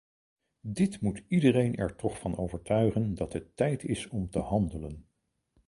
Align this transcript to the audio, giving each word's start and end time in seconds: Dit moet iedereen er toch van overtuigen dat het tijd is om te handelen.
Dit 0.67 1.01
moet 1.01 1.23
iedereen 1.27 1.75
er 1.75 1.95
toch 1.95 2.19
van 2.19 2.37
overtuigen 2.37 3.15
dat 3.15 3.33
het 3.33 3.55
tijd 3.55 3.83
is 3.83 4.07
om 4.07 4.29
te 4.29 4.39
handelen. 4.39 5.05